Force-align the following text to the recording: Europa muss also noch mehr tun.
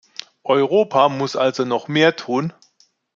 Europa 0.45 1.09
muss 1.09 1.35
also 1.35 1.63
noch 1.63 1.87
mehr 1.87 2.15
tun. 2.15 2.53